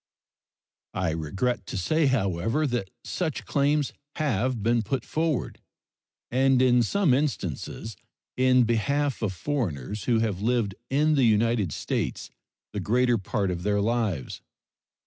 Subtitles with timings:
[0.95, 5.61] I regret to say, however, that such claims have been put forward,
[6.31, 7.95] and in some instances
[8.35, 12.31] in behalf of foreigners who have lived in the United States
[12.73, 14.41] the greater part of their lives.